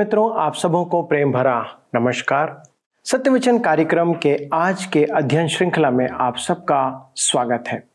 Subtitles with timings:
[0.00, 2.62] मित्रों, आप सबों को प्रेम भरा नमस्कार।
[3.04, 7.88] सत्यवचन कार्यक्रम के आज के अध्ययन श्रृंखला में आप सबका स्वागत है।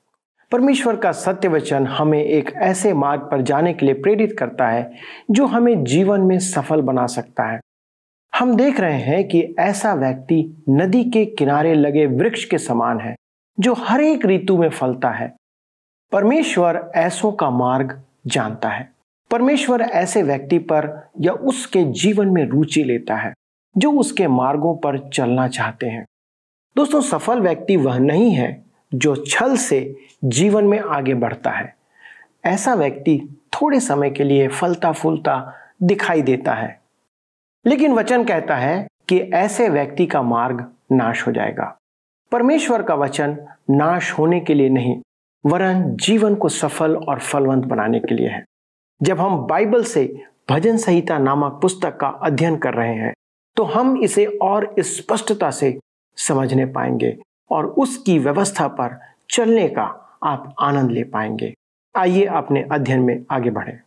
[0.51, 4.95] परमेश्वर का सत्य वचन हमें एक ऐसे मार्ग पर जाने के लिए प्रेरित करता है,
[5.31, 7.59] जो हमें जीवन में सफल बना सकता है।
[8.39, 13.15] हम देख रहे हैं कि ऐसा व्यक्ति नदी के किनारे लगे वृक्ष के समान है,
[13.59, 15.35] जो हर एक ऋतु में फलता है।
[16.11, 18.94] परमेश्वर ऐसों का मार्ग जानता है।
[19.31, 23.33] परमेश्वर ऐसे व्यक्ति पर या उसके जीवन में रुचि लेता है,
[23.77, 26.05] जो उसके मार्गों पर चलना चाहते हैं।
[26.75, 31.75] दोस्तों, सफल व्यक्ति वह नहीं है जो छल से जीवन में आगे बढ़ता है।
[32.45, 35.53] ऐसा व्यक्ति थोड़े समय के लिए फलता फूलता
[35.83, 36.81] दिखाई देता है।
[37.65, 41.77] लेकिन वचन कहता है कि ऐसे व्यक्ति का मार्ग नाश हो जाएगा।
[42.31, 43.37] परमेश्वर का वचन
[43.69, 45.01] नाश होने के लिए नहीं,
[45.45, 48.45] वरन जीवन को सफल और फलवंत बनाने के लिए है।
[49.01, 53.13] जब हम बाइबल से भजन संहिता नामक पुस्तक का अध्ययन कर रहे हैं
[53.57, 55.77] तो हम इसे और स्पष्टता से
[56.17, 57.17] समझने पाएँगे
[57.51, 59.83] और उसकी व्यवस्था पर चलने का
[60.23, 61.53] आप आनंद ले पाएँगे।
[61.95, 63.79] आइए अपने अध्ययन में आगे बढ़ें।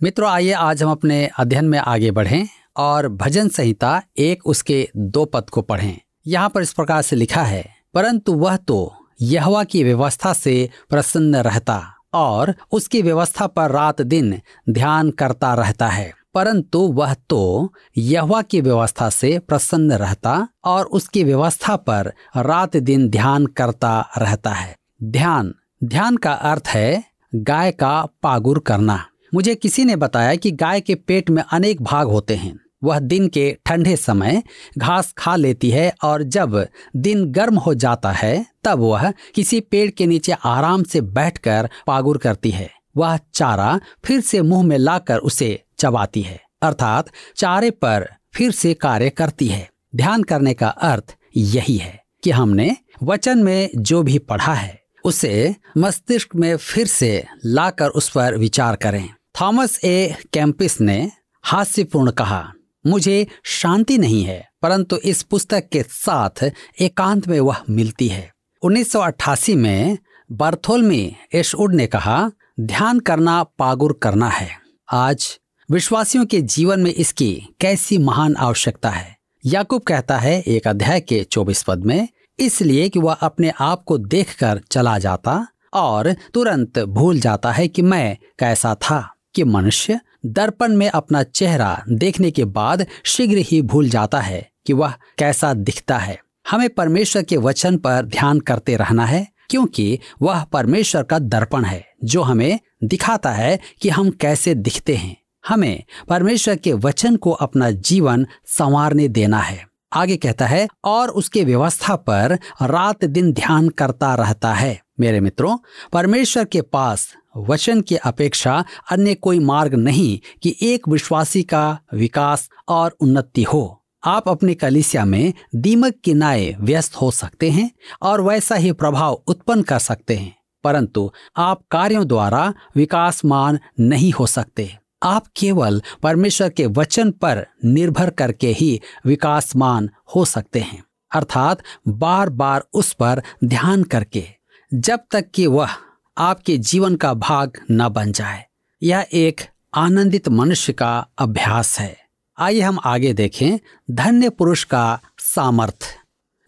[0.00, 5.24] मित्रों, आइए आज हम अपने अध्ययन में आगे बढ़ें और भजन संहिता एक उसके दो
[5.24, 9.84] पद को पढ़ें। यहाँ पर इस प्रकार से लिखा है, परंतु वह तो यहवा की
[9.84, 11.82] व्यवस्था से प्रसन्न रहता।
[12.14, 18.60] और उसकी व्यवस्था पर रात दिन ध्यान करता रहता है। परंतु वह तो यहवा की
[18.60, 25.54] व्यवस्था से प्रसन्न रहता और उसकी व्यवस्था पर रात दिन ध्यान करता रहता है। ध्यान
[25.84, 27.04] ध्यान का अर्थ है
[27.34, 32.06] गाय का पागुर करना। मुझे किसी ने बताया कि गाय के पेट में अनेक भाग
[32.08, 34.42] होते हैं। वह दिन के ठंडे समय
[34.78, 36.66] घास खा लेती है और जब
[36.96, 42.18] दिन गर्म हो जाता है, तब वह किसी पेड़ के नीचे आराम से बैठकर पागुर
[42.18, 48.08] करती है। वह चारा फिर से मुँह में लाकर उसे चबाती है, अर्थात चारे पर
[48.34, 53.68] फिर से कार्य करती है। ध्यान करने का अर्थ यही है कि हमने वचन में
[53.76, 59.08] जो भी पढ़ा है, उसे मस्तिष्क में फिर से लाकर उस पर विचार करें।
[59.40, 61.10] थॉमस ए कैंपिस ने
[61.44, 62.52] हास्यपूर्ण कहा
[62.86, 66.44] मुझे शांति नहीं है, परंतु इस पुस्तक के साथ
[66.80, 68.32] एकांत में वह मिलती है।
[68.62, 69.98] 1988 में
[70.32, 74.48] बर्थोलमी एशउड ने कहा, ध्यान करना पागुर करना है।
[74.92, 75.38] आज
[75.70, 79.16] विश्वासियों के जीवन में इसकी कैसी महान आवश्यकता है?
[79.46, 83.98] याकूब कहता है एक अध्याय के चौबीस पद में, इसलिए कि वह अपने आप को
[83.98, 90.76] देखकर चला जाता और तुरंत भूल जाता है कि मैं कैसा था। कि मनुष्य दर्पण
[90.76, 95.98] में अपना चेहरा देखने के बाद शीघ्र ही भूल जाता है कि वह कैसा दिखता
[95.98, 96.20] है।
[96.50, 101.94] हमें परमेश्वर के वचन पर ध्यान करते रहना है, क्योंकि वह परमेश्वर का दर्पण है,
[102.04, 105.16] जो हमें दिखाता है कि हम कैसे दिखते हैं।
[105.48, 111.44] हमें परमेश्वर के वचन को अपना जीवन संवारने देना है। आगे कहता है, और उसके
[111.44, 115.58] व्यवस्था पर रात दिन ध्यान करता रहता है। मेरे मित्रों,
[115.92, 122.48] परमेश्वर के पास वचन की अपेक्षा अन्य कोई मार्ग नहीं कि एक विश्वासी का विकास
[122.68, 126.14] और उन्नति हो। आप अपनी कलिसिया में दीमक की
[126.56, 127.70] व्यस्त हो सकते हैं
[128.02, 130.34] और वैसा ही प्रभाव उत्पन्न कर सकते हैं,
[130.64, 134.70] परंतु आप कार्यों द्वारा विकासमान नहीं हो सकते।
[135.02, 140.82] आप केवल परमेश्वर के वचन पर निर्भर करके ही विकासमान हो सकते हैं,
[141.12, 144.24] अर्थात बार बार उस पर ध्यान करके,
[144.72, 145.68] जब तक कि वह
[146.18, 148.44] आपके जीवन का भाग न बन जाए।
[148.82, 149.40] यह एक
[149.74, 151.98] आनंदित मनुष्य का अभ्यास है।
[152.38, 153.58] आइए हम आगे देखें
[153.90, 155.86] धन्य पुरुष का सामर्थ्य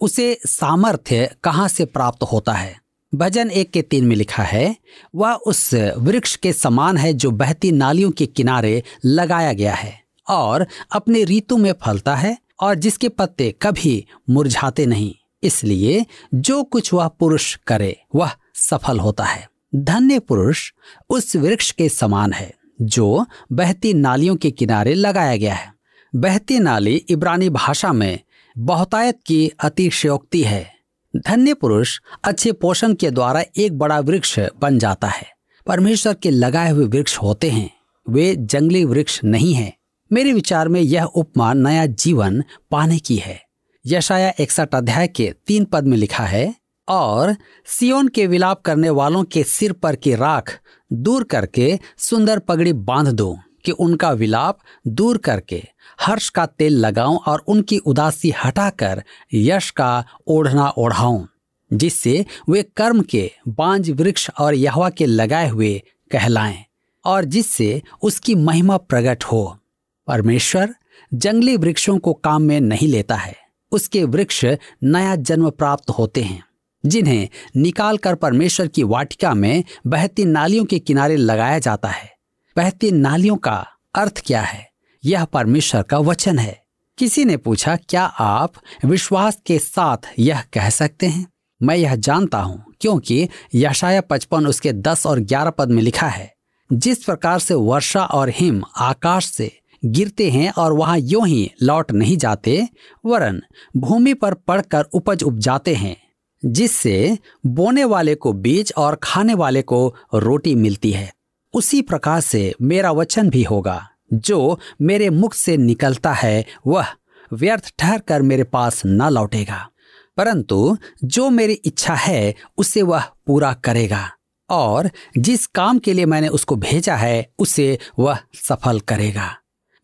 [0.00, 2.80] उसे सामर्थ्य कहाँ से प्राप्त होता है?
[3.14, 4.76] भजन एक के तीन में लिखा है,
[5.14, 10.67] वह उस वृक्ष के समान है जो बहती नालियों के किनारे लगाया गया है और
[10.93, 17.08] अपने ऋतु में फलता है और जिसके पत्ते कभी मुरझाते नहीं। इसलिए जो कुछ वह
[17.08, 20.73] पुरुष करे, वह सफल होता है। धन्य पुरुष
[21.11, 25.73] उस वृक्ष के समान है, जो बहती नालियों के किनारे लगाया गया है।
[26.15, 28.19] बहती नाली इब्रानी भाषा में
[28.59, 30.75] बहुतायत की अतिशयोक्ति है।
[31.17, 35.26] धन्य पुरुष अच्छे पोषण के द्वारा एक बड़ा वृक्ष बन जाता है।
[35.67, 37.70] परमेश्वर के लगाए हुए वृक्ष होते हैं,
[38.09, 39.77] वे जंगली वृक्ष नहीं है।
[40.12, 43.43] मेरे विचार में यह उपमा नया जीवन पाने की है।
[43.87, 46.55] यशाया इकसठ अध्याय के तीन पद में लिखा है
[46.88, 47.36] और
[47.66, 50.58] सियोन के विलाप करने वालों के सिर पर की राख
[50.92, 55.62] दूर करके सुंदर पगड़ी बाँध दो कि उनका विलाप दूर करके
[56.00, 59.02] हर्ष का तेल लगाऊँ और उनकी उदासी हटाकर
[59.34, 61.26] यश का ओढ़ना ओढ़ाऊं,
[61.70, 66.64] जिससे वे कर्म के बांझ वृक्ष और यहवा के लगाए हुए कहलाएँ
[67.04, 69.58] और जिससे उसकी महिमा प्रकट हो।
[70.06, 70.75] परमेश्वर
[71.14, 73.36] जंगली वृक्षों को काम में नहीं लेता है,
[73.72, 74.44] उसके वृक्ष
[74.82, 76.44] नया जन्म प्राप्त होते हैं।
[76.86, 82.12] जिन्हें निकालकर परमेश्वर की वाटिका में बहती नालियों के किनारे लगाया जाता है।
[82.56, 84.69] बहती नालियों का अर्थ क्या है?
[85.04, 86.62] यह परमेश्वर का वचन है।
[86.98, 88.52] किसी ने पूछा, क्या आप
[88.84, 91.26] विश्वास के साथ यह कह सकते हैं?
[91.62, 96.34] मैं यह जानता हूँ, क्योंकि यशाया पचपन उसके दस और ग्यारह पद में लिखा है।
[96.72, 101.92] जिस प्रकार से वर्षा और हिम आकाश से गिरते हैं और वहाँ यूँ ही लौट
[101.92, 102.69] नहीं जाते,
[103.06, 103.42] वरन
[103.76, 106.04] भूमि पर पड़कर उपज उपजाते हैं
[106.44, 111.14] जिससे बोने वाले को बीज और खाने वाले को रोटी मिलती है।
[111.52, 116.87] उसी प्रकार से मेरा वचन भी होगा। जो मेरे मुख से निकलता है, वह
[117.32, 119.69] व्यर्थ ठहर कर मेरे पास न लौटेगा।
[120.17, 124.11] परंतु जो मेरी इच्छा है, उसे वह पूरा करेगा।
[124.50, 129.37] और जिस काम के लिए मैंने उसको भेजा है, उसे वह सफल करेगा।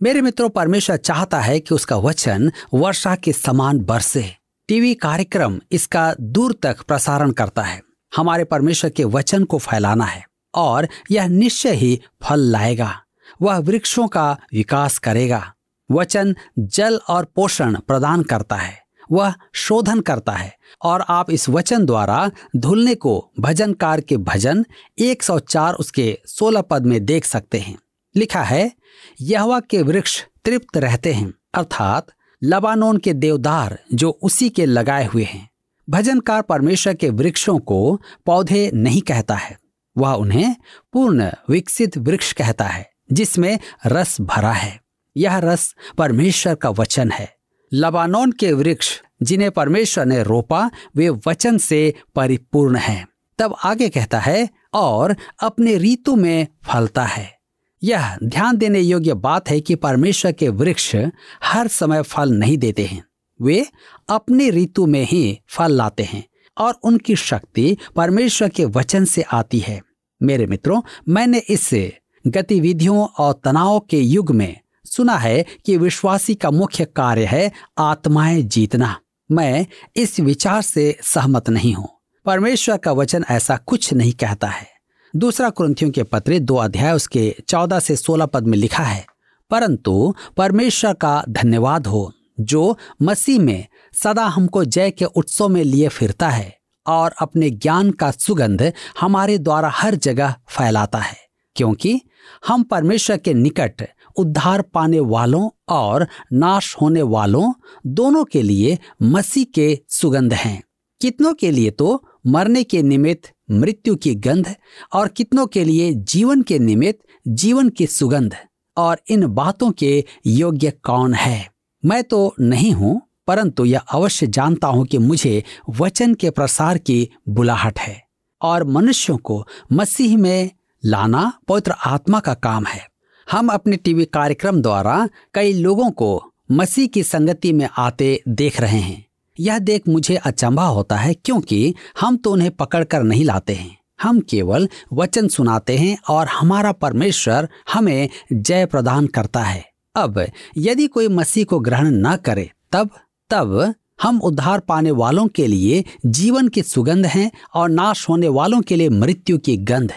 [0.02, 4.39] मेरे मित्रों, परमेश्वर चाहता है कि उसका वचन वर्षा के समान बरसे।
[4.70, 7.82] टीवी कार्यक्रम इसका दूर तक प्रसारण करता है।
[8.16, 10.24] हमारे परमेश्वर के वचन को फैलाना है
[10.54, 13.02] और यह निश्चय ही फल लाएगा।
[13.42, 15.54] वह वृक्षों का विकास करेगा।
[15.92, 18.82] वचन जल और पोषण प्रदान करता है।
[19.12, 24.66] वह शोधन करता है और आप इस वचन द्वारा धुलने को भजनकार के भजन
[24.98, 27.78] 104 उसके 16 पद में देख सकते हैं।
[28.16, 28.72] लिखा है,
[29.20, 32.06] यहवा के वृक्ष तृप्त रहते हैं, अर्थात
[32.44, 35.50] लबानोन के देवदार जो उसी के लगाए हुए हैं।
[35.90, 39.58] भजनकार परमेश्वर के वृक्षों को पौधे नहीं कहता है।
[39.98, 40.56] वह उन्हें
[40.92, 44.80] पूर्ण विकसित वृक्ष कहता है, जिसमें रस भरा है।
[45.16, 47.36] यह रस परमेश्वर का वचन है।
[47.72, 53.08] लबानोन के वृक्ष जिन्हें परमेश्वर ने रोपा, वे वचन से परिपूर्ण हैं।
[53.38, 57.39] तब आगे कहता है, और अपने ऋतु में फलता है।
[57.82, 60.96] यह ध्यान देने योग्य बात है कि परमेश्वर के वृक्ष
[61.44, 63.04] हर समय फल नहीं देते हैं।
[63.42, 63.66] वे
[64.08, 66.24] अपने ऋतु में ही फल लाते हैं
[66.58, 69.82] और उनकी शक्ति परमेश्वर के वचन से आती है।
[70.22, 71.90] मेरे मित्रों, मैंने इस
[72.26, 78.42] गतिविधियों और तनाव के युग में सुना है कि विश्वासी का मुख्य कार्य है आत्माएँ
[78.42, 79.00] जीतना।
[79.32, 79.66] मैं
[79.96, 81.88] इस विचार से सहमत नहीं हूँ।
[82.26, 84.69] परमेश्वर का वचन ऐसा कुछ नहीं कहता है।
[85.14, 89.04] दूसरा क्रंथियों के पत्र दो अध्याय उसके चौदह से सोलह पद में लिखा है,
[89.50, 95.88] परंतु परमेश्वर का धन्यवाद हो, जो मसीह में सदा हमको जय के उत्सव में लिए
[95.88, 96.54] फिरता है
[96.86, 101.16] और अपने ज्ञान का सुगंध हमारे द्वारा हर जगह फैलाता है,
[101.56, 102.00] क्योंकि
[102.48, 103.86] हम परमेश्वर के निकट
[104.16, 107.52] उद्धार पाने वालों और नाश होने वालों
[107.86, 110.62] दोनों के लिए मसीह के सुगंध हैं।
[111.00, 114.54] कितनों के लिए तो मरने के निमित्त मृत्यु की गंध
[114.92, 118.34] और कितनों के लिए जीवन के निमित्त जीवन की सुगंध
[118.76, 121.48] और इन बातों के योग्य कौन है?
[121.84, 127.08] मैं तो नहीं हूँ, परंतु यह अवश्य जानता हूँ कि मुझे वचन के प्रसार की
[127.28, 128.02] बुलाहट है
[128.42, 130.50] और मनुष्यों को मसीह में
[130.84, 132.88] लाना पवित्र आत्मा का काम है।
[133.28, 138.78] हम अपने टीवी कार्यक्रम द्वारा कई लोगों को मसीह की संगति में आते देख रहे
[138.78, 139.04] हैं।
[139.40, 144.20] यह देख मुझे अचंभा होता है क्योंकि हम तो उन्हें पकड़कर नहीं लाते हैं। हम
[144.20, 149.64] केवल वचन सुनाते हैं और हमारा परमेश्वर हमें जय प्रदान करता है।
[149.96, 150.24] अब
[150.56, 152.90] यदि कोई मसीह को ग्रहण न करे, तब
[153.30, 158.60] तब हम उद्धार पाने वालों के लिए जीवन की सुगंध हैं और नाश होने वालों
[158.60, 159.92] के लिए मृत्यु की गंध।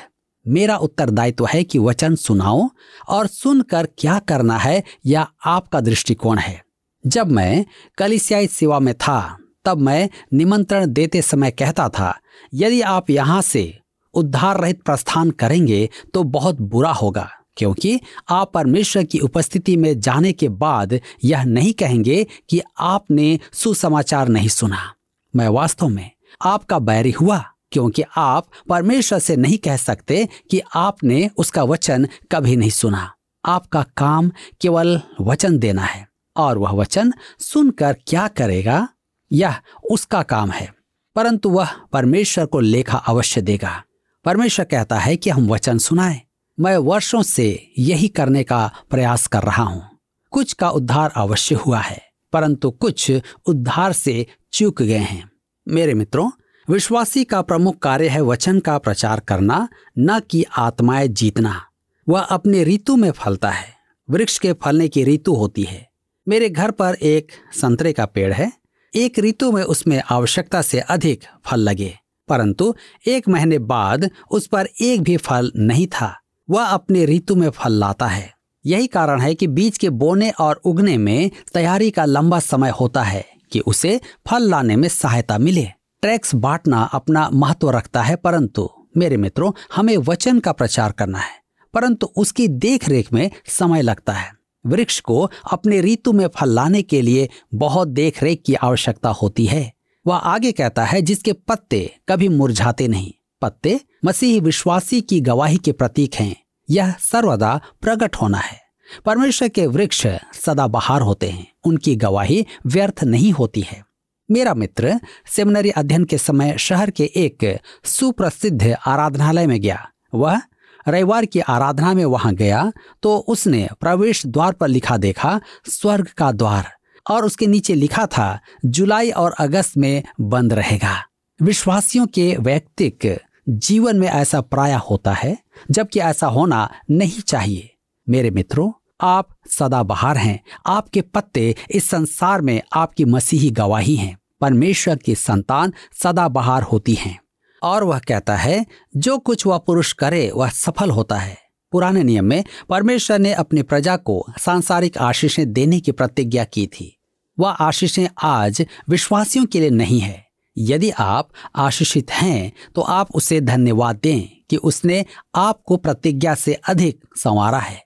[0.45, 2.69] मेरा उत्तरदायित्व है कि वचन सुनाओ
[3.09, 6.61] और सुनकर क्या करना है या आपका दृष्टिकोण है।
[7.03, 7.65] जब मैं
[7.97, 12.13] कलिसियाई सेवा में था, तब मैं निमंत्रण देते समय कहता था,
[12.53, 13.79] यदि आप यहाँ से
[14.13, 20.31] उद्धार रहित प्रस्थान करेंगे तो बहुत बुरा होगा, क्योंकि आप परमेश्वर की उपस्थिति में जाने
[20.31, 24.93] के बाद यह नहीं कहेंगे कि आपने सुसमाचार नहीं सुना।
[25.33, 26.09] मैं वास्तव में
[26.41, 32.55] आपका बैरी हुआ, क्योंकि आप परमेश्वर से नहीं कह सकते कि आपने उसका वचन कभी
[32.55, 33.11] नहीं सुना।
[33.43, 34.31] आपका काम
[34.61, 38.89] केवल वचन देना है। और वह वचन सुनकर क्या करेगा?
[39.31, 39.55] यह
[39.91, 40.73] उसका काम है।
[41.15, 43.83] परंतु वह परमेश्वर को लेखा अवश्य देगा।
[44.25, 46.21] परमेश्वर कहता है कि हम वचन सुनाए।
[46.59, 49.89] मैं वर्षों से यही करने का प्रयास कर रहा हूँ।
[50.31, 52.01] कुछ का उद्धार अवश्य हुआ है,
[52.33, 53.11] परंतु कुछ
[53.45, 55.31] उद्धार से चूक गए हैं।
[55.67, 56.31] मेरे मित्रों,
[56.69, 59.67] विश्वासी का प्रमुख कार्य है वचन का प्रचार करना,
[59.99, 61.65] न कि आत्माएँ जीतना।
[62.09, 63.73] वह अपने ऋतु में फलता है।
[64.09, 65.92] वृक्ष के फलने की ऋतु होती है।
[66.27, 68.51] मेरे घर पर एक संतरे का पेड़ है।
[68.93, 71.93] एक ऋतु में उसमें आवश्यकता से अधिक फल लगे,
[72.29, 72.73] परंतु
[73.07, 76.15] एक महीने बाद उस पर एक भी फल नहीं था।
[76.49, 78.31] वह अपने ऋतु में फल लाता है।
[78.65, 83.03] यही कारण है कि बीज के बोने और उगने में तैयारी का लंबा समय होता
[83.03, 85.67] है कि उसे फल लाने में सहायता मिले।
[86.03, 91.35] टैक्स बांटना अपना महत्व रखता है, परंतु मेरे मित्रों, हमें वचन का प्रचार करना है,
[91.73, 94.31] परंतु उसकी देख रेख में समय लगता है।
[94.65, 99.45] वृक्ष को अपने ऋतु में फल लाने के लिए बहुत देख रेख की आवश्यकता होती
[99.45, 99.73] है।
[100.07, 105.71] वह आगे कहता है, जिसके पत्ते कभी मुरझाते नहीं। पत्ते मसीही विश्वासी की गवाही के
[105.71, 108.61] प्रतीक हैं। यह सर्वदा प्रकट होना है।
[109.05, 110.07] परमेश्वर के वृक्ष
[110.45, 113.85] सदा बहार होते हैं। उनकी गवाही व्यर्थ नहीं होती है।
[114.31, 120.41] मेरा मित्र सेमिनरी अध्ययन के समय शहर के एक सुप्रसिद्ध आराधनालय में गया। वह
[120.87, 122.71] रविवार की आराधना में वहाँ गया
[123.01, 126.71] तो उसने प्रवेश द्वार पर लिखा देखा, स्वर्ग का द्वार,
[127.09, 131.03] और उसके नीचे लिखा था, जुलाई और अगस्त में बंद रहेगा।
[131.41, 135.37] विश्वासियों के वैयक्तिक जीवन में ऐसा प्राय होता है,
[135.71, 137.69] जबकि ऐसा होना नहीं चाहिए।
[138.09, 138.71] मेरे मित्रों,
[139.01, 145.15] आप सदा बाहर हैं। आपके पत्ते इस संसार में आपकी मसीही गवाही हैं। परमेश्वर की
[145.15, 145.73] संतान
[146.03, 147.22] सदा बाहर होती हैं।
[147.63, 148.65] और वह कहता है,
[148.97, 151.37] जो कुछ वह पुरुष करे, वह सफल होता है।
[151.71, 156.97] पुराने नियम में परमेश्वर ने अपनी प्रजा को सांसारिक आशीषें देने की प्रतिज्ञा की थी।
[157.39, 160.25] वह आशीषें आज विश्वासियों के लिए नहीं है।
[160.57, 165.05] यदि आप आशीषित हैं तो आप उसे धन्यवाद दें कि उसने
[165.35, 167.83] आपको प्रतिज्ञा से अधिक संवारा है।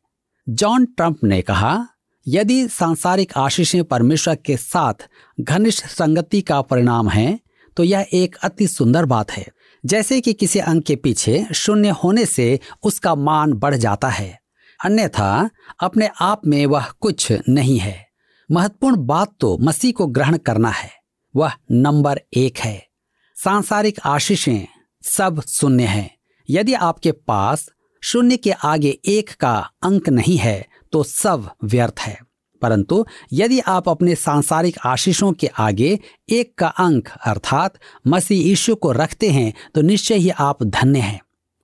[0.50, 1.88] जॉन ट्रंप ने कहा,
[2.27, 5.07] यदि सांसारिक आशीषें परमेश्वर के साथ
[5.41, 7.39] घनिष्ठ संगति का परिणाम है
[7.77, 9.48] तो यह एक अति सुंदर बात है।
[9.86, 14.39] जैसे कि किसी अंक के पीछे शून्य होने से उसका मान बढ़ जाता है।
[14.86, 18.07] अन्यथा, अपने आप में वह कुछ नहीं है।
[18.51, 20.91] महत्वपूर्ण बात तो मसीह को ग्रहण करना है।
[21.36, 22.88] वह नंबर एक है।
[23.36, 24.67] सांसारिक आशीषें
[25.03, 26.17] सब शून्य है।
[26.50, 27.69] यदि आपके पास
[28.03, 32.26] शून्य के आगे एक का अंक नहीं है तो सब व्यर्थ है।
[32.61, 35.99] परंतु यदि आप अपने सांसारिक आशीषों के आगे
[36.29, 37.73] एक का अंक अर्थात
[38.07, 41.19] मसीह यीशु को रखते हैं तो निश्चय ही आप धन्य हैं।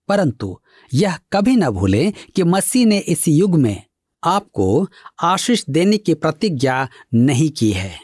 [0.07, 0.59] परंतु
[0.93, 3.83] यह कभी न भूलें कि मसीह ने इस युग में
[4.23, 4.87] आपको
[5.21, 7.99] आशीष देने की प्रतिज्ञा नहीं की है।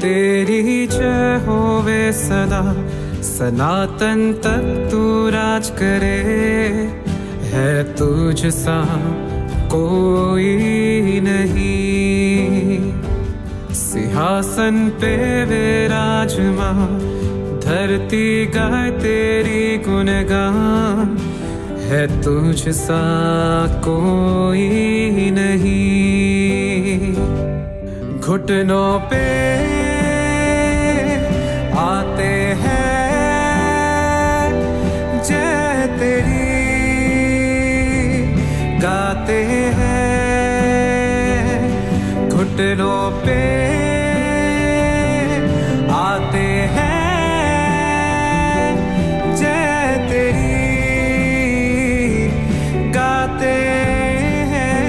[0.00, 2.62] तेरी जय होवे सदा,
[3.22, 6.18] सनातन तक तू राज करे,
[7.44, 8.82] है तुझ सा
[9.74, 12.92] कोई नहीं।
[13.74, 15.14] सिंहासन पे
[15.44, 16.70] विराजमा
[17.64, 21.16] धरती का तेरी गुणगान,
[21.82, 23.02] है तुझ सा
[23.84, 24.68] कोई
[25.30, 27.14] नहीं।
[28.20, 29.24] घुटनों पे
[38.82, 39.36] गाते
[39.74, 39.98] हैं,
[42.28, 43.36] घुटनों पे
[45.92, 46.46] आते
[46.76, 46.96] हैं,
[49.36, 50.56] जय तेरी
[52.90, 53.52] गाते
[54.52, 54.88] हैं।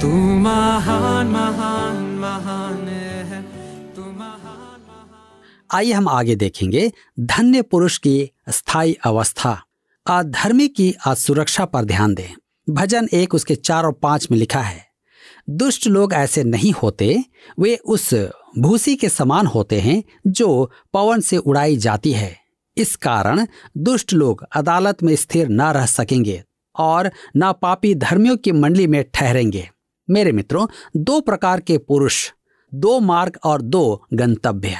[0.00, 3.42] तू महान महान महान है,
[3.96, 6.82] तू महान महान। आइए हम आगे देखेंगे
[7.20, 8.16] धन्य पुरुष की
[8.50, 9.54] स्थायी अवस्था।
[10.06, 12.34] अधर्मी की असुरक्षा पर ध्यान दें।
[12.68, 14.84] भजन एक उसके चार और पाँच में लिखा है,
[15.50, 17.24] दुष्ट लोग ऐसे नहीं होते,
[17.60, 18.12] वे उस
[18.58, 22.36] भूसी के समान होते हैं जो पवन से उड़ाई जाती है।
[22.76, 23.46] इस कारण
[23.76, 26.42] दुष्ट लोग अदालत में स्थिर न रह सकेंगे
[26.74, 29.68] और न पापी धर्मियों की मंडली में ठहरेंगे।
[30.08, 32.30] मेरे मित्रों, दो प्रकार के पुरुष,
[32.72, 34.76] दो मार्ग और दो गंतव्य।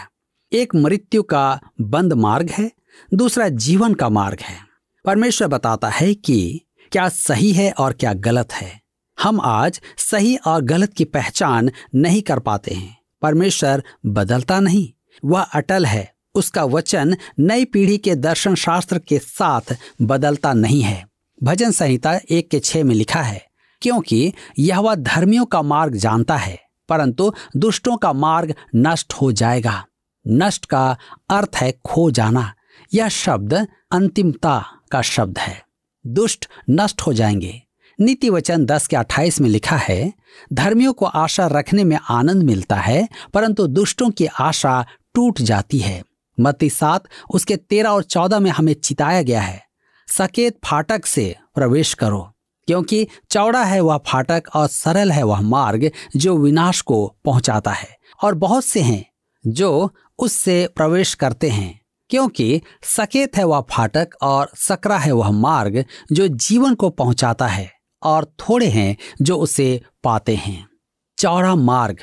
[0.52, 2.70] एक मृत्यु का बंद मार्ग है,
[3.14, 4.63] दूसरा जीवन का मार्ग है।
[5.04, 6.60] परमेश्वर बताता है कि
[6.92, 8.80] क्या सही है और क्या गलत है।
[9.22, 14.92] हम आज सही और गलत की पहचान नहीं कर पाते हैं। परमेश्वर बदलता नहीं।
[15.24, 21.08] वह अटल है। उसका वचन नई पीढ़ी के दर्शन शास्त्र के साथ बदलता नहीं है।
[21.42, 23.46] भजन संहिता एक के छह में लिखा है,
[23.82, 29.86] क्योंकि यह वह धर्मियों का मार्ग जानता है, परंतु दुष्टों का मार्ग नष्ट हो जाएगा।
[30.28, 30.96] नष्ट का
[31.30, 32.52] अर्थ है खो जाना।
[32.94, 35.62] यह शब्द अंतिमता का शब्द है।
[36.06, 37.62] दुष्ट नष्ट हो जाएँगे।
[38.00, 40.12] नीति वचन दस के अट्ठाईस में लिखा है,
[40.52, 46.02] धर्मियों को आशा रखने में आनंद मिलता है, परंतु दुष्टों की आशा टूट जाती है।
[46.40, 49.64] मती सात, उसके तेरह और चौदह में हमें चिताया गया है।
[50.08, 52.34] सकेत फाटक से प्रवेश करो,
[52.66, 57.96] क्योंकि चौड़ा है वह फाटक और सरल है वह मार्ग जो विनाश को पहुंचाता है।
[58.24, 59.04] और बहुत से हैं
[59.46, 65.84] जो उससे प्रवेश करते हैं। क्योंकि सकेत है वह फाटक और सकरा है वह मार्ग
[66.12, 70.68] जो जीवन को पहुंचाता है और थोड़े हैं जो उसे पाते हैं।
[71.18, 71.96] चौड़ा मार्ग,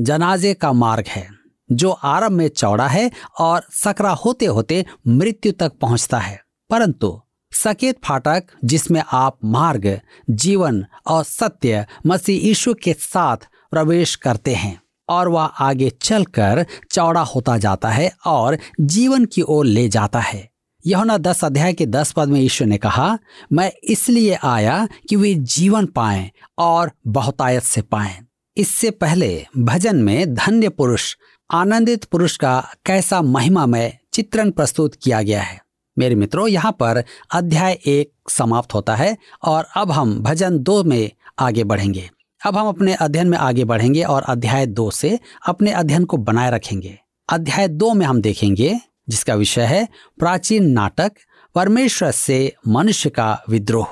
[0.00, 1.28] जनाजे का मार्ग है,
[1.72, 3.10] जो आरंभ में चौड़ा है
[3.40, 7.20] और सकरा होते होते मृत्यु तक पहुँचता है। परंतु
[7.52, 10.00] सकेत फाटक, जिसमें आप मार्ग,
[10.30, 13.36] जीवन और सत्य मसीह यीशु के साथ
[13.70, 19.64] प्रवेश करते हैं और वह आगे चलकर चौड़ा होता जाता है और जीवन की ओर
[19.64, 20.50] ले जाता है।
[20.86, 23.18] यहुना दस अध्याय के दस पद में ईश्वर ने कहा,
[23.52, 28.18] मैं इसलिए आया कि वे जीवन पाएँ और बहुतायत से पाएँ।
[28.56, 31.14] इससे पहले भजन में धन्य पुरुष,
[31.50, 35.60] आनंदित पुरुष का कैसा महिमा में चित्रण प्रस्तुत किया गया है।
[35.98, 41.10] मेरे मित्रों, यहाँ पर अध्याय एक समाप्त होता है और अब हम भजन दो में
[41.38, 42.10] आगे बढ़ेंगे।
[42.44, 46.50] अब हम अपने अध्ययन में आगे बढ़ेंगे और अध्याय दो से अपने अध्ययन को बनाए
[46.50, 49.88] रखेंगे। अध्याय दो में हम देखेंगे, जिसका विषय है
[50.18, 51.12] प्राचीन नाटक,
[51.54, 53.86] परमेश्वर से मनुष्य का विद्रोह।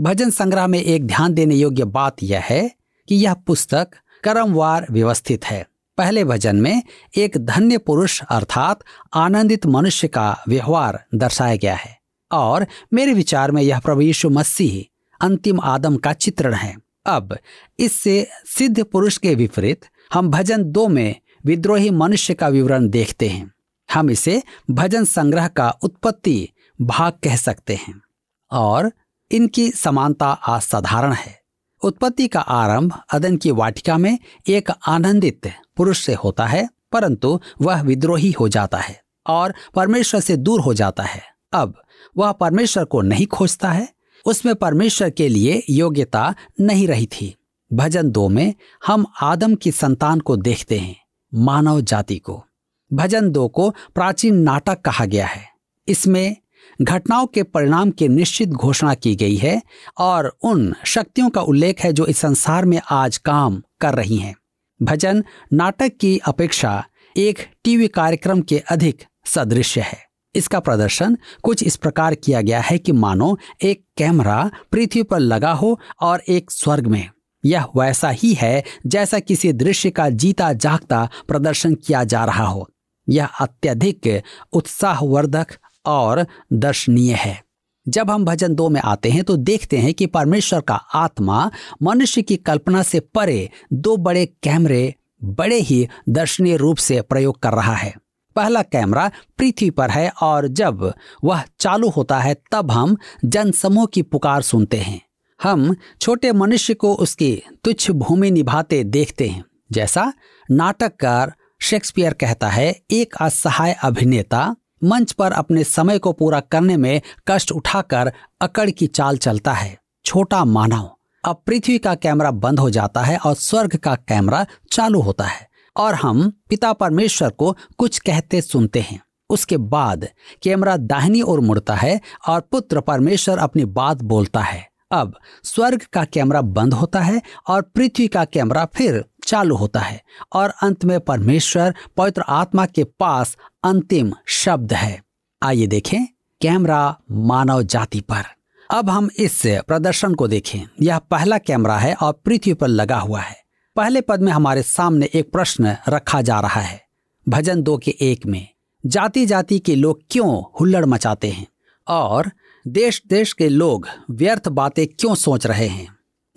[0.00, 2.70] भजन संग्रह में एक ध्यान देने योग्य बात यह है
[3.08, 3.90] कि यह पुस्तक
[4.22, 5.66] क्रमवार व्यवस्थित है।
[5.98, 6.82] पहले भजन में
[7.16, 8.80] एक धन्य पुरुष अर्थात
[9.14, 11.98] आनंदित मनुष्य का व्यवहार दर्शाया गया है।
[12.32, 17.38] और मेरे विचार में यह प्रभु यीशु मसीह, अंतिम आदम का चित्रण है। अब
[17.78, 19.80] इससे सिद्ध पुरुष के विपरीत
[20.12, 23.52] हम भजन दो में विद्रोही मनुष्य का विवरण देखते हैं।
[23.94, 26.48] हम इसे भजन संग्रह का उत्पत्ति
[26.80, 28.02] भाग कह सकते हैं।
[28.50, 28.92] और
[29.32, 31.40] इनकी समानता असाधारण है।
[31.82, 35.40] उत्पत्ति का आरंभ अदन की वाटिका में एक आनंदित
[35.76, 40.74] पुरुष से होता है, परंतु वह विद्रोही हो जाता है और परमेश्वर से दूर हो
[40.74, 41.82] जाता है। अब
[42.16, 43.88] वह परमेश्वर को नहीं खोजता है
[44.24, 47.36] उसमें परमेश्वर के लिए योग्यता नहीं रही थी।
[47.72, 48.54] भजन दो में
[48.86, 50.96] हम आदम की संतान को देखते हैं,
[51.34, 52.44] मानव जाति को।
[52.92, 55.48] भजन दो को प्राचीन नाटक कहा गया है।
[55.88, 56.36] इसमें
[56.82, 59.62] घटनाओं के परिणाम की निश्चित घोषणा की गई है
[59.98, 64.34] और उन शक्तियों का उल्लेख है जो इस संसार में आज काम कर रही हैं।
[64.82, 66.84] भजन नाटक की अपेक्षा
[67.16, 72.78] एक टीवी कार्यक्रम के अधिक सदृश्य है। इसका प्रदर्शन कुछ इस प्रकार किया गया है
[72.78, 77.08] कि मानो, एक कैमरा पृथ्वी पर लगा हो और एक स्वर्ग में।
[77.44, 82.68] यह वैसा ही है जैसा किसी दृश्य का जीता जागता प्रदर्शन किया जा रहा हो।
[83.08, 85.46] यह अत्यधिक उत्साहवर्धक
[85.86, 87.42] और दर्शनीय है।
[87.88, 91.50] जब हम भजन दो में आते हैं तो देखते हैं कि परमेश्वर का आत्मा
[91.82, 97.52] मनुष्य की कल्पना से परे दो बड़े कैमरे बड़े ही दर्शनीय रूप से प्रयोग कर
[97.52, 97.94] रहा है।
[98.36, 100.92] पहला कैमरा पृथ्वी पर है और जब
[101.24, 105.00] वह चालू होता है, तब हम जनसमूह की पुकार सुनते हैं।
[105.42, 110.12] हम छोटे मनुष्य को उसकी तुच्छ भूमि निभाते देखते हैं। जैसा
[110.50, 117.00] नाटककार शेक्सपियर कहता है, एक असहाय अभिनेता मंच पर अपने समय को पूरा करने में
[117.28, 120.90] कष्ट उठाकर अकड़ की चाल चलता है। छोटा मानव,
[121.24, 125.49] अब पृथ्वी का कैमरा बंद हो जाता है और स्वर्ग का कैमरा चालू होता है।
[125.76, 130.08] और हम पिता परमेश्वर को कुछ कहते सुनते हैं। उसके बाद
[130.42, 136.04] कैमरा दाहिनी ओर मुड़ता है और पुत्र परमेश्वर अपनी बात बोलता है। अब स्वर्ग का
[136.04, 140.02] कैमरा बंद होता है और पृथ्वी का कैमरा फिर चालू होता है
[140.32, 145.02] और अंत में परमेश्वर पवित्र आत्मा के पास अंतिम शब्द है।
[145.42, 146.06] आइए देखें
[146.40, 148.24] कैमरा मानव जाति पर।
[148.70, 153.20] अब हम इस प्रदर्शन को देखें। यह पहला कैमरा है और पृथ्वी पर लगा हुआ
[153.20, 153.39] है।
[153.76, 156.84] पहले पद में हमारे सामने एक प्रश्न रखा जा रहा है,
[157.28, 158.48] भजन दो के एक में
[158.86, 161.46] जाति जाति के लोग क्यों हुल्लड़ मचाते हैं?
[161.88, 162.30] और
[162.68, 165.88] देश देश के लोग व्यर्थ बातें क्यों सोच रहे हैं?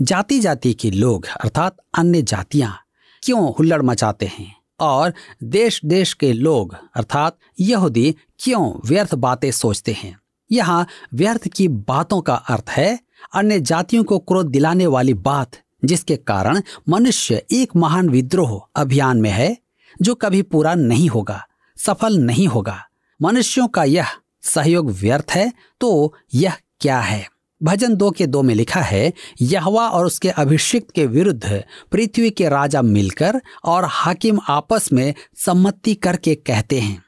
[0.01, 2.77] जाति जाति के लोग, अर्थात अन्य जातियाँ,
[3.23, 4.55] क्यों हुल्लड़ मचाते हैं?
[4.79, 10.19] और देश देश के लोग, अर्थात यहूदी, क्यों व्यर्थ बातें सोचते हैं?
[10.51, 12.99] यहाँ व्यर्थ की बातों का अर्थ है,
[13.33, 15.51] अन्य जातियों को क्रोध दिलाने वाली बात
[15.85, 19.57] जिसके कारण मनुष्य एक महान विद्रोह अभियान में है,
[20.01, 21.45] जो कभी पूरा नहीं होगा,
[21.77, 22.79] सफल नहीं होगा।
[23.19, 24.07] मनुष्यों का यह
[24.43, 27.27] सहयोग व्यर्थ है तो यह क्या है?
[27.61, 32.49] भजन दो के दो में लिखा है, यहवा और उसके अभिषिक्त के विरुद्ध पृथ्वी के
[32.49, 37.03] राजा मिलकर और हाकिम आपस में सम्मति करके कहते हैं,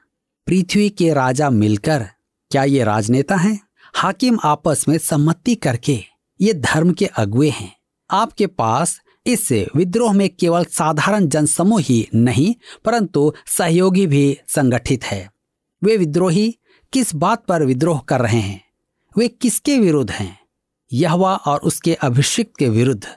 [0.47, 2.07] पृथ्वी के राजा मिलकर
[2.51, 3.59] क्या ये राजनेता हैं?
[3.95, 5.99] हाकिम आपस में सम्मति करके
[6.39, 7.74] ये धर्म के अगुए हैं।
[8.11, 15.31] आपके पास इस विद्रोह में केवल साधारण जनसमूह ही नहीं, परंतु सहयोगी भी संगठित है।
[15.83, 16.57] वे विद्रोही
[16.93, 18.65] किस बात पर विद्रोह कर रहे हैं?
[19.17, 20.39] वे किसके विरुद्ध हैं?
[20.93, 23.07] यहवा और उसके अभिषिक्त के विरुद्ध।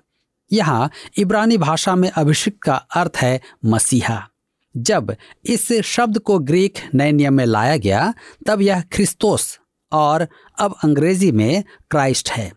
[0.52, 4.28] यहाँ इब्रानी भाषा में अभिषिक्त का अर्थ है मसीहा।
[4.76, 8.14] जब इस शब्द को ग्रीक नए नियम में लाया गया,
[8.46, 9.58] तब यह ख्रिस्तोस
[9.92, 12.52] और अब अंग्रेज़ी में क्राइस्ट है।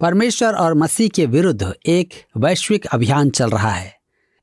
[0.00, 3.96] परमेश्वर और मसीह के विरुद्ध एक वैश्विक अभियान चल रहा है।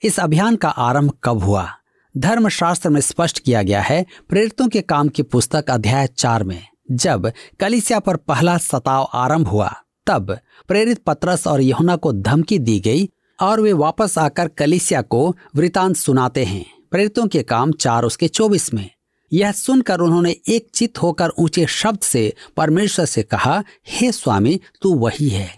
[0.04, 1.70] इस अभियान का आरंभ कब हुआ?
[2.18, 7.32] धर्मशास्त्र में स्पष्ट किया गया है प्रेरितों के काम की पुस्तक अध्याय चार में। जब
[7.60, 9.76] कलिसिया पर पहला सताव आरंभ हुआ,
[10.08, 10.38] तब
[10.68, 13.10] प्रेरित पत्रस और यहुना को धमकी दी गई
[13.42, 18.74] और वे वापस आकर कलिसिया को वृतांत सुनाते हैं। प्रेरितों के काम चार उसके चौबीस
[18.74, 18.90] में।
[19.32, 24.94] यह सुनकर उन्होंने एक चित होकर ऊँचे शब्द से परमेश्वर से कहा, हे स्वामी, तू
[24.96, 25.50] वही है।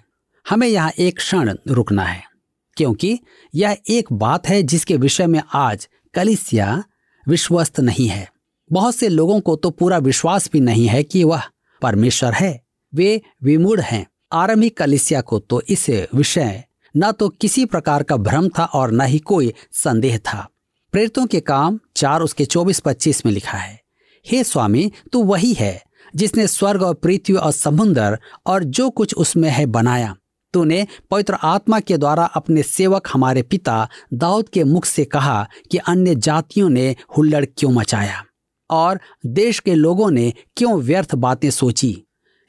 [0.45, 2.23] हमें यहाँ एक क्षण रुकना है,
[2.77, 3.19] क्योंकि
[3.53, 6.83] यह एक बात है जिसके विषय में आज कलिसिया
[7.25, 8.27] विश्वस्त नहीं है।
[8.69, 11.41] बहुत से लोगों को तो पूरा विश्वास भी नहीं है कि वह
[11.81, 12.59] परमेश्वर है।
[12.93, 16.63] वे विमूढ़ हैं। आरंभिक कलिसिया को तो इस विषय,
[16.95, 20.47] न तो किसी प्रकार का भ्रम था और न ही कोई संदेह था।
[20.93, 23.79] प्रेरितों के काम चार उसके चौबीस पच्चीस में लिखा है।
[24.25, 25.83] हे स्वामी, तू वही है
[26.15, 30.15] जिसने स्वर्ग और पृथ्वी और समुन्दर और जो कुछ उसमें है बनाया।
[30.53, 35.77] तूने पवित्र आत्मा के द्वारा अपने सेवक हमारे पिता दाऊद के मुख से कहा कि
[35.77, 38.23] अन्य जातियों ने हुल्लड़ क्यों मचाया
[38.69, 42.03] और देश के लोगों ने क्यों व्यर्थ बातें सोची।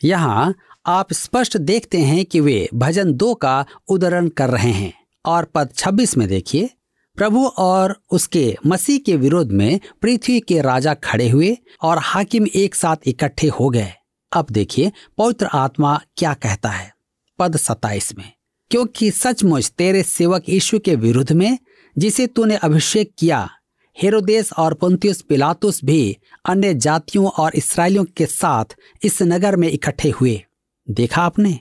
[0.04, 0.54] यहाँ
[0.86, 4.92] आप स्पष्ट देखते हैं कि वे भजन दो का उदाहरण कर रहे हैं
[5.24, 6.70] और पद 26 में देखिए।
[7.16, 12.74] प्रभु और उसके मसीह के विरोध में पृथ्वी के राजा खड़े हुए और हाकिम एक
[12.74, 13.92] साथ इकट्ठे हो गए।
[14.32, 16.92] अब देखिए, पवित्र आत्मा क्या कहता है।
[17.38, 18.32] पद सताइस में,
[18.70, 21.58] क्योंकि सचमुच तेरे सेवक यीशु के विरुद्ध में,
[21.98, 23.50] जिसे तूने अभिषेक किया,
[24.02, 28.64] हेरोदेस और पुंतियुस पिलातुस भी अन्य जातियों और इसराइलियों के साथ
[29.02, 30.44] इस नगर में इकट्ठे हुए।
[30.90, 31.58] देखा आपने?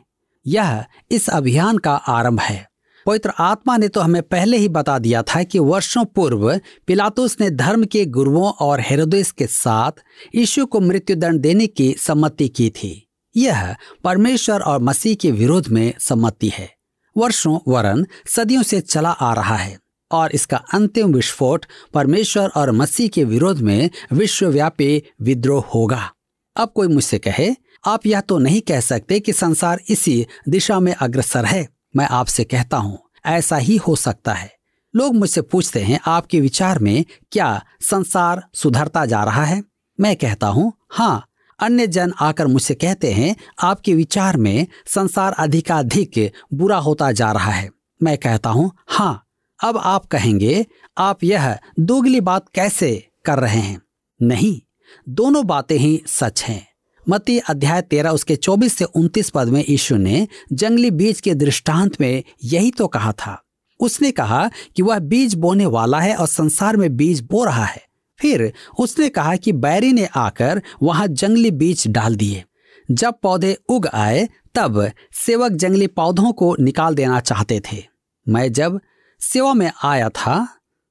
[0.48, 2.73] यह इस अभियान का आरंभ है।
[3.06, 7.50] पवित्र आत्मा ने तो हमें पहले ही बता दिया था कि वर्षों पूर्व पिलातुस ने
[7.50, 9.92] धर्म के गुरुओं और हेरोदेस के साथ
[10.36, 15.94] यीशु को मृत्युदंड देने की सम्मति की थी। यह परमेश्वर और मसीह के विरोध में
[16.00, 16.70] सम्मति है।
[17.18, 19.78] वर्षों वरन सदियों से चला आ रहा है
[20.12, 26.12] और इसका अंतिम विस्फोट परमेश्वर और मसीह के विरोध में विश्वव्यापी विद्रोह होगा।
[26.56, 30.94] अब कोई मुझसे कहे, आप यह तो नहीं कह सकते कि संसार इसी दिशा में
[30.96, 34.54] अग्रसर है। मैं आपसे कहता हूँ, ऐसा ही हो सकता है।
[34.96, 39.64] लोग मुझसे पूछते हैं, आपके विचार में क्या संसार सुधरता जा रहा है?
[40.00, 41.26] मैं कहता हूँ हाँ।
[41.60, 47.52] अन्य जन आकर मुझसे कहते हैं, आपके विचार में संसार अधिकाधिक बुरा होता जा रहा
[47.52, 47.70] है।
[48.04, 49.24] मैं कहता हूँ हाँ।
[49.64, 50.66] अब आप कहेंगे,
[50.98, 53.82] आप यह दोगली बात कैसे कर रहे हैं?
[54.22, 54.62] नहीं,
[55.10, 56.73] दोनों बातें ही सच हैं।
[57.10, 62.02] मती अध्याय तेरह उसके चौबीस से उनतीस पद में यीशु ने जंगली बीज के दृष्टांत
[62.02, 63.44] में यही तो कहा था।
[63.80, 67.82] उसने कहा कि वह बीज बोने वाला है और संसार में बीज बो रहा है।
[68.20, 72.44] फिर उसने कहा कि बैरी ने आकर वहाँ जंगली बीज डाल दिए।
[72.92, 74.92] जब पौधे उग आए, तब
[75.26, 77.84] सेवक जंगली पौधों को निकाल देना चाहते थे।
[78.30, 78.80] मैं जब
[79.22, 80.48] सेवा में आया था,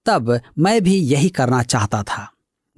[0.06, 2.28] तब मैं भी यही करना चाहता था।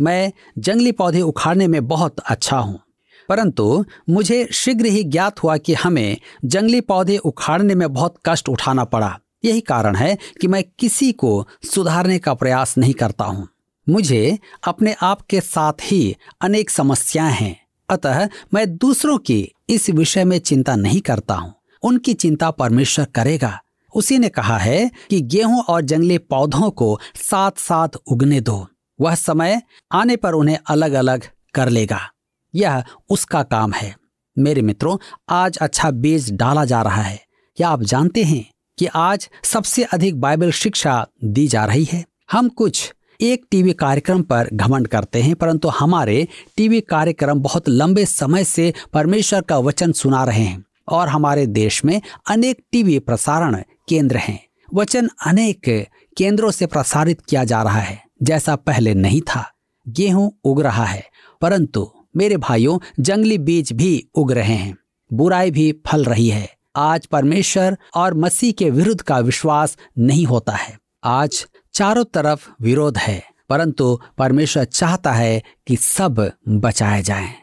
[0.01, 2.81] मैं जंगली पौधे उखाड़ने में बहुत अच्छा हूँ।
[3.29, 8.85] परंतु मुझे शीघ्र ही ज्ञात हुआ कि हमें जंगली पौधे उखाड़ने में बहुत कष्ट उठाना
[8.85, 13.49] पड़ा। यही कारण है कि मैं किसी को सुधारने का प्रयास नहीं करता हूँ।
[13.89, 20.25] मुझे अपने आप के साथ ही अनेक समस्याएँ हैं। अतः मैं दूसरों की इस विषय
[20.25, 23.61] में चिंता नहीं करता हूँ। उनकी चिंता परमेश्वर करेगा।
[23.95, 28.69] उसी ने कहा है कि गेहूँ और जंगली पौधों को साथ साथ उगने दो।
[29.01, 31.23] वह समय आने पर उन्हें अलग अलग
[31.55, 32.11] कर लेगा।
[32.55, 33.95] यह उसका काम है।
[34.37, 34.97] मेरे मित्रों,
[35.29, 37.21] आज अच्छा बीज डाला जा रहा है।
[37.57, 38.45] क्या आप जानते हैं
[38.79, 42.05] कि आज सबसे अधिक बाइबल शिक्षा दी जा रही है?
[42.33, 48.05] हम कुछ एक टीवी कार्यक्रम पर घमंड करते हैं, परंतु हमारे टीवी कार्यक्रम बहुत लंबे
[48.07, 53.63] समय से परमेश्वर का वचन सुना रहे हैं और हमारे देश में अनेक टीवी प्रसारण
[53.89, 54.39] केंद्र हैं।
[54.75, 55.87] वचन अनेक
[56.17, 59.51] केंद्रों से प्रसारित किया जा रहा है, जैसा पहले नहीं था।
[59.87, 61.05] गेहूँ उग रहा है,
[61.43, 64.77] परंतु मेरे भाइयों, जंगली बीज भी उग रहे हैं।
[65.13, 70.53] बुराई भी फल रही है। आज परमेश्वर और मसीह के विरुद्ध का विश्वास नहीं होता
[70.53, 77.35] है। आज चारों तरफ़ विरोध है, परंतु परमेश्वर चाहता है कि सब बचाए जाएँ।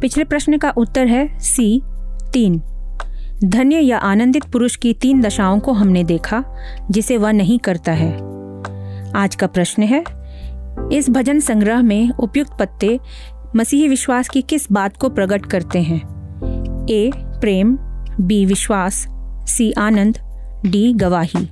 [0.00, 1.80] पिछले प्रश्न का उत्तर है सी,
[2.32, 2.62] तीन।
[3.44, 6.44] धन्य या आनंदित पुरुष की तीन दशाओं को हमने देखा,
[6.90, 8.14] जिसे वह नहीं करता है।
[9.16, 10.23] आज का प्रश्न है
[10.92, 13.00] इस भजन संग्रह में उपयुक्त पत्ते
[13.56, 16.14] मसीही विश्वास की किस बात को प्रकट करते हैं?
[16.90, 17.78] ए, प्रेम,
[18.20, 19.06] बी, विश्वास,
[19.48, 20.18] सी, आनंद,
[20.66, 21.48] डी, गवाही।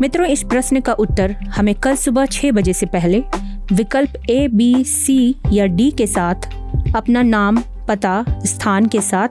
[0.00, 3.24] मित्रों, इस प्रश्न का उत्तर हमें कल सुबह छह बजे से पहले
[3.72, 6.34] विकल्प ए, बी, सी या डी के साथ,
[6.96, 9.28] अपना नाम, पता, स्थान के साथ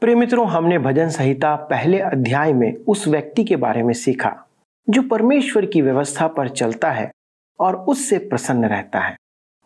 [0.00, 4.46] प्रिय मित्रों, हमने भजन संहिता पहले अध्याय में उस व्यक्ति के बारे में सीखा,
[4.90, 7.12] जो परमेश्वर की व्यवस्था पर चलता है
[7.60, 9.16] और उससे प्रसन्न रहता है।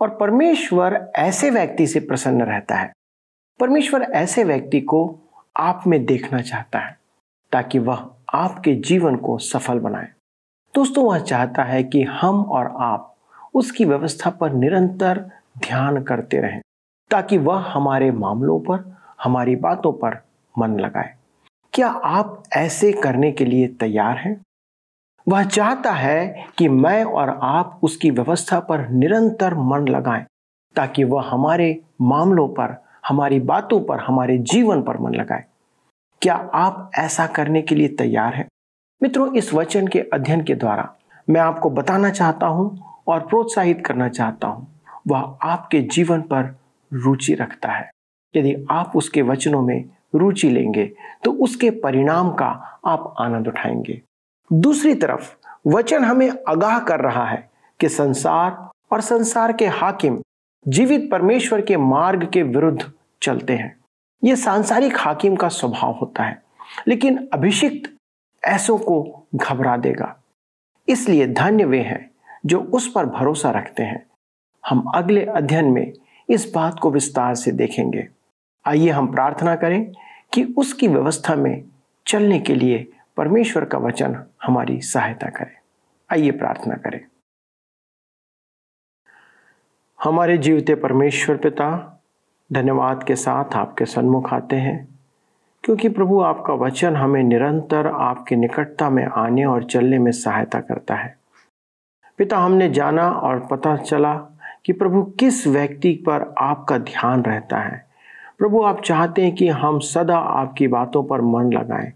[0.01, 2.93] और परमेश्वर ऐसे व्यक्ति से प्रसन्न रहता है।
[3.61, 5.19] परमेश्वर ऐसे व्यक्ति को
[5.57, 6.99] आप में देखना चाहता है,
[7.53, 10.09] ताकि वह आपके जीवन को सफल बनाए।
[10.75, 13.17] दोस्तों, वह चाहता है कि हम और आप
[13.55, 16.61] उसकी व्यवस्था पर निरंतर ध्यान करते रहें,
[17.11, 18.94] ताकि वह हमारे मामलों पर
[19.25, 20.23] हमारी बातों पर
[20.59, 21.15] मन लगाए।
[21.73, 24.43] क्या आप ऐसे करने के लिए तैयार हैं?
[25.29, 30.27] वह चाहता है कि मैं और आप उसकी व्यवस्था पर निरंतर मन लगाएँ,
[30.77, 35.45] ताकि वह हमारे मामलों पर, हमारी बातों पर, हमारे जीवन पर मन लगाए।
[36.23, 38.49] क्या आप ऐसा करने के लिए तैयार हैं?
[39.03, 40.95] मित्रों, इस वचन के अध्ययन के द्वारा
[41.31, 46.59] मैं आपको बताना चाहता हूँ और प्रोत्साहित करना चाहता हूँ। वह आपके जीवन पर
[46.93, 47.94] रुचि रखता है।
[48.37, 54.03] यदि आप उसके वचनों में रुचि लेंगे तो उसके परिणाम का आप आनंद उठाएँगे।
[54.53, 55.35] दूसरी तरफ़,
[55.67, 60.23] वचन हमें आगाह कर रहा है कि संसार और संसार के हाकिम
[60.69, 62.93] जीवित परमेश्वर के मार्ग के विरुद्ध
[63.23, 63.77] चलते हैं।
[64.25, 66.43] यह सांसारिक हाकिम का स्वभाव होता है,
[66.89, 67.97] लेकिन अभिषिक्त
[68.45, 70.17] ऐसों को घबरा देगा।
[70.89, 72.11] इसलिए धन्य वे हैं
[72.47, 74.07] जो उस पर भरोसा रखते हैं।
[74.69, 75.93] हम अगले अध्ययन में
[76.29, 78.09] इस बात को विस्तार से देखेंगे।
[78.67, 79.93] आइए हम प्रार्थना करें
[80.33, 81.65] कि उसकी व्यवस्था में
[82.07, 85.57] चलने के लिए परमेश्वर का वचन हमारी सहायता करे।
[86.13, 87.01] आइए प्रार्थना करें।
[90.05, 92.01] हमारे जीवते परमेश्वर पिता,
[92.53, 94.99] धन्यवाद के साथ आपके सन्मुख आते हैं,
[95.65, 100.95] क्योंकि प्रभु आपका वचन हमें निरंतर आपकी निकटता में आने और चलने में सहायता करता
[100.95, 101.19] है।
[102.19, 104.15] पिता, हमने जाना और पता चला
[104.65, 107.94] कि प्रभु किस व्यक्ति पर आपका ध्यान रहता है
[108.39, 111.93] प्रभु, आप चाहते हैं कि हम सदा आपकी बातों पर मन लगाएँ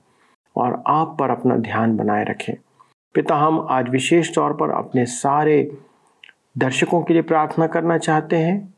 [0.56, 2.54] और आप पर अपना ध्यान बनाए रखें।
[3.14, 5.70] पिता, हम आज विशेष तौर पर अपने सारे
[6.58, 8.74] दर्शकों के लिए प्रार्थना करना चाहते हैं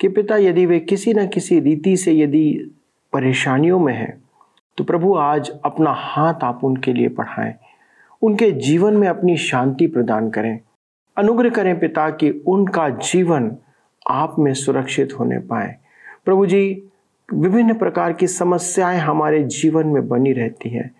[0.00, 2.74] कि पिता, यदि वे किसी न किसी रीति से यदि
[3.12, 4.22] परेशानियों में हैं
[4.78, 7.54] तो प्रभु, आज अपना हाथ आप उनके लिए बढ़ाएँ।
[8.22, 10.58] उनके जीवन में अपनी शांति प्रदान करें।
[11.16, 13.56] अनुग्रह करें पिता कि उनका जीवन
[14.10, 15.76] आप में सुरक्षित होने पाए।
[16.24, 16.88] प्रभु जी
[17.32, 20.94] विभिन्न प्रकार की समस्याएँ हमारे जीवन में बनी रहती हैं,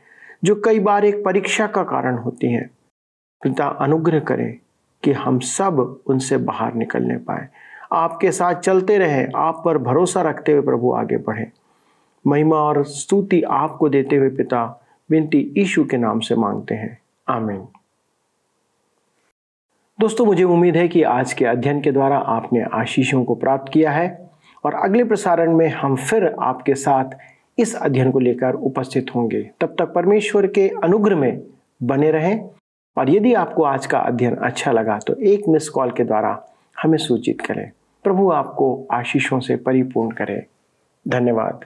[0.45, 2.71] जो कई बार एक परीक्षा का कारण होती हैं।
[3.42, 4.59] पिता, अनुग्रह करें
[5.03, 7.49] कि हम सब उनसे बाहर निकलने पाए।
[7.92, 11.53] आपके साथ चलते रहे, आप पर भरोसा रखते हुए प्रभु आगे बढ़े।
[12.27, 17.66] महिमा और स्तुति आपको देते हुए पिता, विनती ईशु के नाम से मांगते हैं। आमीन।
[20.01, 23.90] दोस्तों, मुझे उम्मीद है कि आज के अध्ययन के द्वारा आपने आशीषों को प्राप्त किया
[23.90, 24.32] है।
[24.64, 27.05] और अगले प्रसारण में हम फिर आपके साथ
[27.59, 31.42] इस अध्ययन को लेकर उपस्थित होंगे। तब तक परमेश्वर के अनुग्रह में
[31.83, 32.51] बने रहें।
[32.96, 36.46] और यदि आपको आज का अध्ययन अच्छा लगा तो एक मिस कॉल के द्वारा
[36.83, 37.70] हमें सूचित करें।
[38.05, 40.42] प्रभु आपको आशीषों से परिपूर्ण करें।
[41.09, 41.64] धन्यवाद।